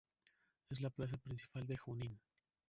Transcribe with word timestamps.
Es 0.71 0.81
la 0.81 0.89
plaza 0.89 1.17
principal 1.17 1.67
de 1.67 1.77
Junín. 1.77 2.19